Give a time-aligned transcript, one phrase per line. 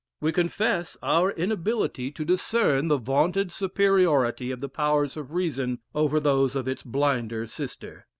[0.19, 6.19] We confess our inability to discern the vaunted superiority of the powers of reason over
[6.19, 8.07] those of its blinder sister.